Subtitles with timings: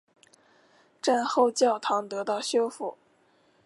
[0.99, 2.97] 战后教堂得到修复。